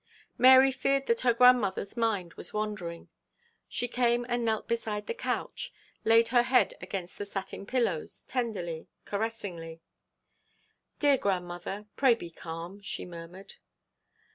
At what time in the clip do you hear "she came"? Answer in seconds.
3.69-4.25